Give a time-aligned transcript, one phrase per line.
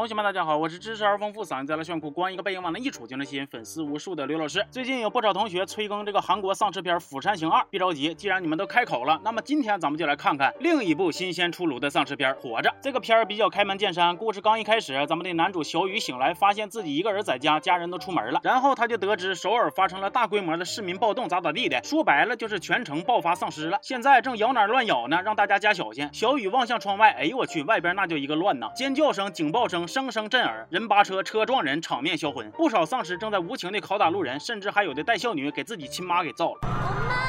[0.00, 4.66] 同学们，大家好，我是知识而丰富、嗓音再来炫酷、光一个背影往那一杵就能吸引粉丝无数的刘老师。
[4.70, 12.70] 最近有不少同学催更这个韩国丧尸片《釜山行二》，别着急，既然你们都开口了，那么今天咱们就来看看另一部新鲜出炉的丧尸片《活着》。
[12.80, 26.08] 这个片儿比较开门见山，故事刚一开始，咱们的男主小雨醒来，发现自己一个人在家，家人都出门了，然后他就得知首尔发生了大规模的市民暴动，咋咋地的，说白了就是全城爆发丧尸了，现在正咬哪乱咬呢，让大家加小心。
[26.10, 32.48] 小雨望向窗外，哎呦我去，外边那就一个乱呐，尖叫声、警报声声声震耳，人扒车，车撞人，场面销魂。
[32.52, 37.19] 不少丧尸正在无情地拷打路人，甚至还有的带孝女给自己亲妈给造了。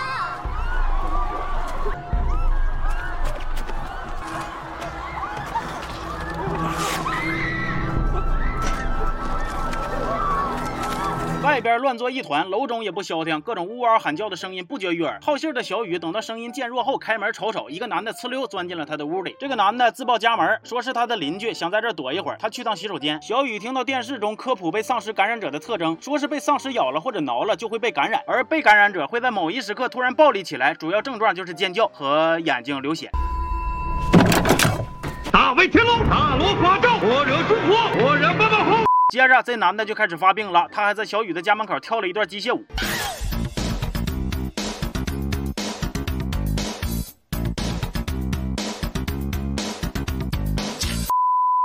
[11.44, 15.20] 外边乱作一团，楼中也不消停，各种呜嗷喊叫的声音不绝于耳。
[15.24, 19.36] 好信的小雨等到声音渐弱后，开门瞅瞅，一个男的呲溜钻进了他的屋里。
[19.40, 23.20] 这个男的自报家门，说是他的邻居，想在这躲一会儿，他去趟洗手间。
[23.24, 33.10] 小雨听到电视中科普被丧尸感染者的特征，说是被丧尸咬了或者挠了就会被感染，而被感染者会在某一时刻突然暴力起来，主要症状就是尖叫和眼睛流血。
[35.32, 38.91] 大威天龙，大罗法咒，我惹诸佛，我惹八宝红。
[39.12, 42.64] 接着，这男的就开始发病了，他还在小雨的家门口跳了一段机械舞。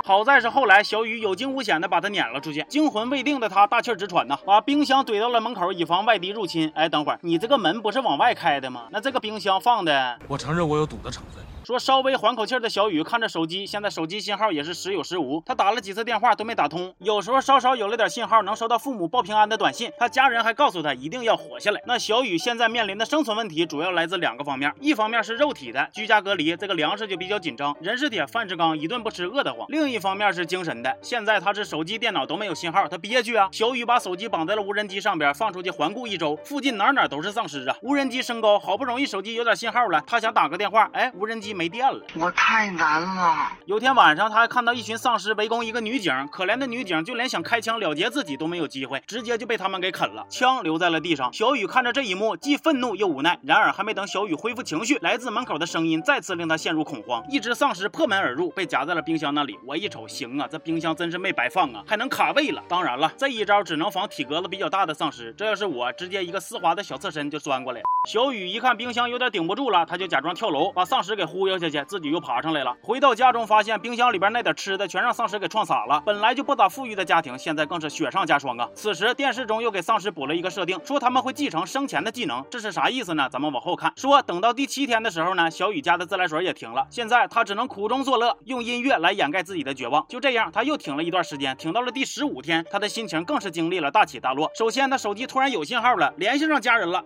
[0.05, 6.73] 好在是后来小雨有惊无险的把他撵了出去，惊魂未定的他大气直喘呐，把冰箱怼到了门口，以防外敌入侵。
[6.75, 8.89] 哎，等会儿，你这个门不是往外开的吗？
[8.91, 11.46] 那这个冰箱放的，我承认我有赌的成分。
[11.67, 21.83] 说稍微缓口气的小雨看着手机，现在手机信号也是时有时无，他打了几次电话都没打通，有时候稍稍有了点信号，能收到父母报平安的短信，他家人还告诉他一定要活下来。
[21.85, 33.49] 那小雨现在面临的生存问题主要来自两个方面，一方面是肉体的，居家隔离，这个粮食就比较紧张，人是铁，饭是钢，一顿不吃饿得慌；另一方面是精神的，现在他是手机、电脑都没有信号，他憋屈啊。
[33.51, 37.77] 小雨把手机绑在了无人机上边，放出去环顾一周，附近哪哪都是丧尸啊。
[37.83, 42.01] 无人机升高，好不容易手机有点信号了，他想打个电话，哎，无人机没电了。
[42.15, 43.51] 我太难了。
[43.65, 51.33] 有天晚上，他还看到一群丧尸围攻一个女警，可怜的女警就连想开枪了结自己都没有机会，直接就被他们给啃了，枪留在了地上。
[51.33, 53.39] 小雨看着这一幕，既愤怒又无奈。
[53.43, 57.25] 然而，还没等小雨恢复情绪，来自门口的声音再次令他陷入恐慌。
[57.31, 59.59] 一只丧尸破门而入，被夹在了冰箱那里。
[59.65, 62.63] 我一瞅，行啊，这冰箱真是没白放啊，还能卡位了。
[62.69, 67.87] 当然了，这一招只能防体格子比较大的丧尸，这要是我，直接一个丝滑的小侧身就钻过来了。
[68.09, 72.77] 小雨一看冰箱有点顶不住了，他就假装跳楼，把丧尸给忽悠下去，自己又爬上来了。
[72.83, 76.03] 回到家中，发现冰箱里边那点吃的全让丧尸给撞洒了。
[76.05, 78.69] 本来就不咋富裕的家庭，现在更是雪上加霜啊！
[78.75, 83.29] 此时电视中又给丧尸补了一个设定，说他们会继承生前的技能，这是啥意思呢？
[83.31, 83.93] 咱们往后看。
[83.97, 90.05] 说等到第七天的时候呢，小雨家的自来水也停了，现在他只能苦中作乐，用音乐来掩盖自己的绝望。
[90.09, 94.51] 就这样，他又停了一段时间，停到了第十五天，他的心情更是经历了大起大落。
[94.55, 97.05] 首先，他手机突然有信号了，联系上家人了。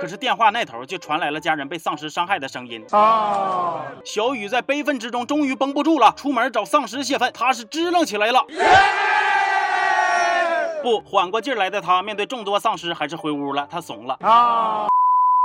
[0.00, 3.82] 可是电话那头就传来了家人被丧尸伤害的声音啊！
[4.04, 7.30] 小雨在悲愤之中终于绷不住了，出门找丧尸泄愤。
[7.34, 8.44] 他是支棱起来了，
[10.82, 13.66] 不缓过劲来的他，面对众多丧尸还是回屋了。
[13.70, 14.86] 他怂了啊！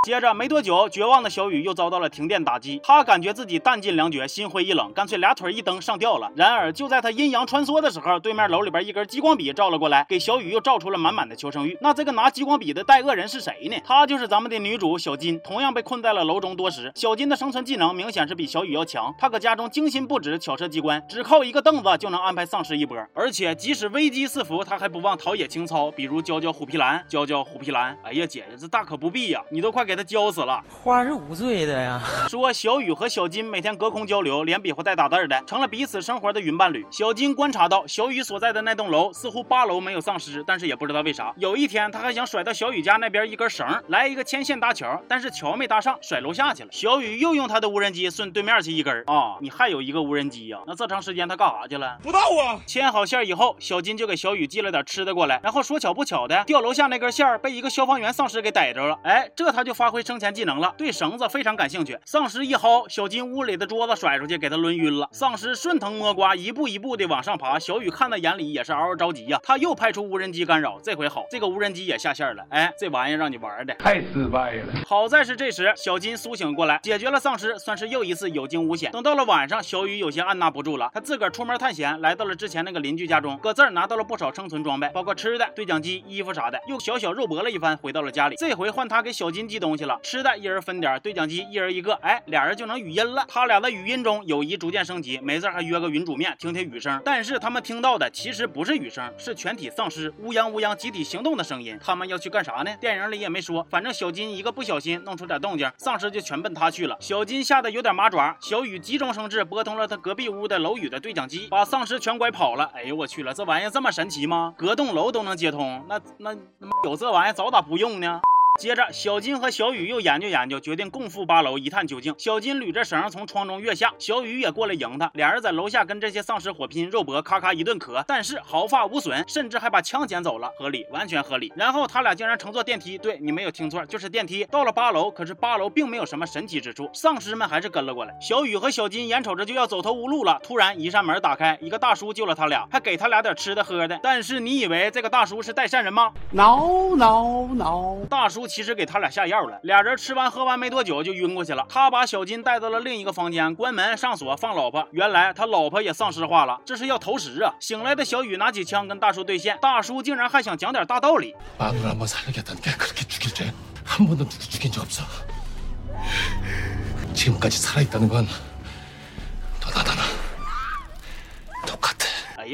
[0.04, 6.30] 接着没多久，绝望的小雨又遭到了停电打击，他感觉自己弹尽粮绝，心灰意冷，干脆俩腿一蹬上吊了。
[6.36, 11.78] 然而就在他阴阳穿梭的时候，对面楼里边一根激光笔照了过来，给小雨又照出了满满的求生欲。
[11.80, 13.78] 那这个拿激光笔的带恶人是谁呢？
[13.86, 16.92] 他就是咱们的女主小金，同样被困在了楼中多时。
[16.96, 22.98] 小金的生存技能明显是比小雨要强，她搁家中精心布置巧设机关，只靠一个凳子就能安排丧尸一波。
[23.14, 27.98] 而且即使危机四伏，他还不忘陶冶情操，比如教教虎皮兰，教教虎皮兰。
[28.04, 30.62] 哎呀，姐姐这大可不必呀，你都快给他浇死了。
[30.70, 32.02] 花是无罪的呀。
[32.30, 36.86] 说小雨和小金每天隔空交流，连比划带打字的，成了彼此生活的云伴侣。
[36.90, 41.34] 小金观察到小雨所在的那栋楼似乎八楼没有丧尸，但是也不知道为啥。
[41.38, 46.70] 有一天他还想甩到小雨家那边一根绳，来一个牵线搭桥，但是桥没搭上，甩楼下去了。
[46.72, 50.60] 小雨又用他的无人机顺对面去一根啊，你还有一个无人机呀？
[50.66, 51.98] 那这长时间他干啥去了？
[52.02, 52.60] 不知道啊。
[52.66, 58.98] 牵好线以后，小金就给小雨寄了点吃的过来，然后说巧不巧的，掉楼下那根线被一个消防员丧尸给逮着了。
[59.04, 61.98] 哎，这他就发挥生前技能了，对绳子非常感兴趣。
[62.06, 65.08] 丧尸一薅，小金屋里的桌子甩出去，给他抡晕了。
[65.12, 67.58] 丧尸顺藤摸瓜，一步一步的往上爬。
[67.60, 69.40] 小雨看在眼里，也是嗷嗷着急呀。
[69.44, 72.46] 他又派出无人机干扰，这回好，这个无人机也下线了。
[72.50, 74.74] 哎，这玩意让你玩的太失败了。
[74.88, 78.92] 好在是这时小金苏醒过来，解决了丧尸，算是又一次有惊无险。
[78.92, 88.36] 等到了晚上，小雨有些按捺不住了，他自个儿出门探险，来到了之前那个邻居家中，搁这儿拿到了不少生存装备，包括吃的、对讲机、衣服啥的，又小小肉搏了一番，回到了家里。
[88.38, 89.73] 这回换他给小金寄东西。
[89.74, 93.26] 东西了，吃的一人分点，对讲机一人一个，哎，俩人就能语音了。
[93.28, 97.02] 他俩的语音中友谊逐渐升级，没事还约个云煮面听听雨声。
[97.04, 101.76] 但是他们听到的其实不是雨声，是全体丧尸乌泱乌泱集体行动的声音。
[101.84, 102.72] 他们要去干啥呢？
[102.80, 106.96] 电影里也没说，反正小金一个不小心弄出点动静，丧尸就全奔他去了。
[107.00, 112.70] 小金吓得有点麻爪，小雨急中生智，拨通了他隔壁屋的楼宇的对讲机，把丧尸全拐跑了。
[112.76, 114.54] 哎呦我去了，这玩意这么神奇吗？
[114.56, 115.84] 隔栋楼都能接通？
[115.90, 116.36] 那那
[116.84, 118.22] 有这玩意早咋不用呢？
[118.64, 122.16] 接着，小金和小雨又研究研究，决定共赴八楼一探究竟。
[122.18, 125.12] 小金捋着绳从窗中跃下，小雨也过来迎他。
[125.16, 131.52] 俩人在楼下跟这些丧尸火拼，肉搏咔咔一顿磕，但是毫发无损，甚至还把枪捡走了，合理，完全合理。
[131.58, 134.46] 然后他俩竟然乘坐电梯，对你没有听错，就是电梯。
[134.46, 138.16] 到了八楼，可是八楼并没有什么神奇之处，丧尸们还是跟了过来。
[138.22, 144.00] 小雨和小金眼瞅着就要走投无路了，突然一扇门打开，一个大叔救了他俩，还给他俩点吃的喝的。
[144.02, 149.24] 但是你以为这个大叔是带善人吗？No No No，大叔其实给他俩下。
[149.26, 151.66] 药了，俩人吃完喝完没多久就晕过去了。
[151.70, 154.88] 他把小金带到了另一个房间，关门上锁放老婆。
[154.92, 157.52] 原来他老婆也丧尸化了，这是要投食啊！
[157.60, 161.34] 醒来的小雨拿起枪跟大叔对线，大叔竟然还想讲点大道理。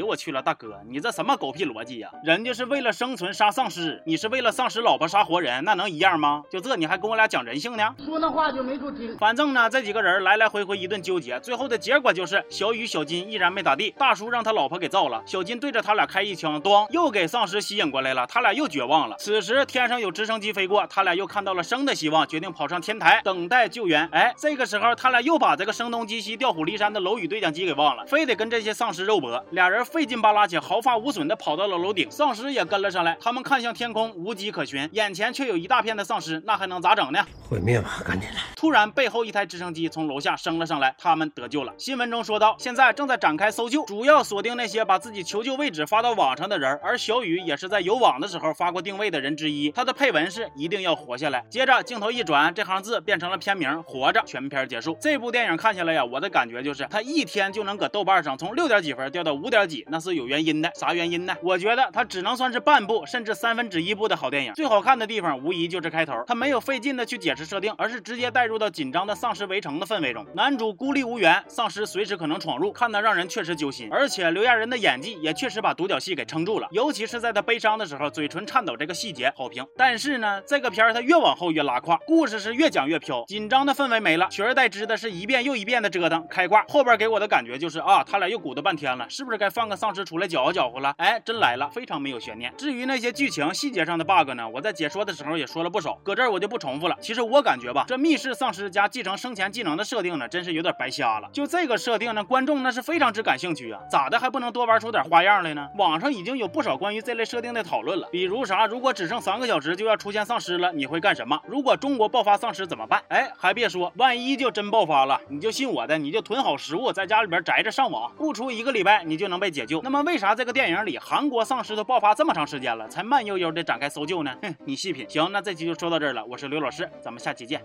[0.00, 2.10] 呦我去了，大哥，你这什么狗屁逻辑呀？
[2.24, 6.42] 人家是为了生存杀丧尸，你是为了丧尸老婆杀活人，那能一样吗？
[6.50, 7.94] 就这你还跟我俩讲人性呢？
[8.04, 9.16] 说那话就没处听。
[9.18, 13.94] 反正呢，这几个人来来回回一顿纠结，最后的结果就是小雨、小金依然没咋地。
[13.98, 19.16] 大叔让他老婆给造了，小金对着他俩开一枪，咣，又给丧尸吸引过来了，他俩又绝望了。
[19.18, 24.08] 此时天上有直升机飞过，他俩又看到了生的希望，决定跑上天台等待救援。
[24.12, 29.44] 哎，这个时候他俩又把这个声东击西、调虎离山的楼宇对讲机给忘了，非得跟这些丧尸肉搏。
[29.50, 33.16] 俩人费劲巴拉且毫发无损的跑到了楼顶，丧尸也跟了上来。
[33.20, 37.26] 他们看向天空，无迹可寻，眼前却有一大片的丧尸，那还能咋整呢？
[37.48, 38.36] 毁灭吧，赶紧来！
[38.54, 41.72] 突然，背后一台直升机从楼下升了上来，他们得救了。
[41.76, 46.78] 新闻中说到，现在正在展开搜救，主要锁定那些把自己求救位置发到网上的人。
[46.82, 49.72] 而小雨也是在有网的时候发过定位的人之一。
[49.72, 51.44] 他的配文是“一定要活下来”。
[51.50, 54.22] 接着镜头一转，这行字变成了片名“活着”。
[54.26, 54.96] 全片结束。
[55.00, 60.70] 这部电影看下来呀，我的感觉就是，他一天就能搁豆瓣上从六点几分掉到五点几，那是有原因的。
[60.74, 61.34] 啥原因呢？
[61.42, 64.52] 我觉得它只能算是半部甚至三分之一部的好电影。
[64.54, 70.26] 最好看的地方无疑就是开头，他没有费劲的去解释设定，而是直接带入到紧张的丧尸围城的氛围中。
[70.34, 73.88] 男主孤立无援，丧尸随时可能闯入，看得让人确实揪心。
[73.90, 79.66] 而且刘亚仁的演技也确实把独角戏给撑住了，尤其是在他悲伤的时候，嘴唇颤抖这个细节好评。
[79.76, 86.64] 但是呢，这个片儿它越往后越拉胯，故事是越讲越飘，紧张的氛围没了，取而代之的是一遍又一遍的折腾开挂。
[86.68, 90.94] 后边给我的感觉就是啊，他俩又鼓捣半天了，是不是该放个丧尸出来搅和搅和了？
[90.98, 92.52] 哎，真来了，非常没有悬念。
[92.56, 96.96] 至于那些剧情细节上的 bug 呢，我在解说的时候也说了不少，搁这儿我就不重复了。
[97.00, 101.28] 其实我感觉吧，这密室丧尸加继承生前技能的设定呢，真是有点白瞎了。
[101.32, 105.68] 就这个设定呢，观众那是非常之感兴趣啊，咋的还不能多玩出点花样来呢？
[105.76, 111.40] 网上已经有不少关于这类设定的讨论了，比如啥，如果只剩三个小时就要出现丧尸了，你会干什么？
[111.46, 113.02] 如果中国爆发丧尸怎么办？
[113.08, 119.80] 哎，还别说，万一就真爆发了，你就信我的，你就囤好食物，在家里边宅着上网，不出一个礼拜你就能被解救。
[119.82, 124.34] 那么为啥这个电影里韩国丧尸都爆发这么长时间了，才慢悠悠的展开搜救呢？
[124.42, 125.06] 哼，你细品。
[125.08, 127.60] 行，那这期就说到这儿了，我是刘老师，咱们下期见。